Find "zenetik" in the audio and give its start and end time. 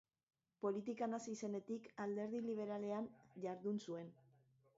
1.47-1.85